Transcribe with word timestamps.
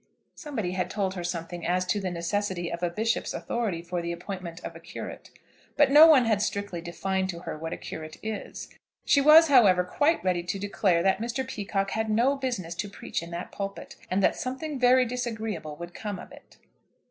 Somebody 0.33 0.71
had 0.71 0.89
told 0.89 1.13
her 1.13 1.23
something 1.23 1.63
as 1.63 1.85
to 1.85 1.99
the 1.99 2.09
necessity 2.09 2.71
of 2.71 2.81
a 2.81 2.89
bishop's 2.89 3.35
authority 3.35 3.83
for 3.83 4.01
the 4.01 4.11
appointment 4.11 4.59
of 4.61 4.75
a 4.75 4.79
curate; 4.79 5.29
but 5.77 5.91
no 5.91 6.07
one 6.07 6.25
had 6.25 6.41
strictly 6.41 6.81
defined 6.81 7.29
to 7.29 7.41
her 7.41 7.55
what 7.55 7.71
a 7.71 7.77
curate 7.77 8.17
is. 8.23 8.67
She 9.05 9.21
was, 9.21 9.47
however, 9.49 9.83
quite 9.83 10.23
ready 10.23 10.41
to 10.41 10.57
declare 10.57 11.03
that 11.03 11.19
Mr. 11.21 11.47
Peacocke 11.47 11.91
had 11.91 12.09
no 12.09 12.35
business 12.35 12.73
to 12.77 12.89
preach 12.89 13.21
in 13.21 13.29
that 13.29 13.51
pulpit, 13.51 13.95
and 14.09 14.23
that 14.23 14.35
something 14.35 14.79
very 14.79 15.05
disagreeable 15.05 15.75
would 15.75 15.93
come 15.93 16.17
of 16.17 16.31
it. 16.31 16.57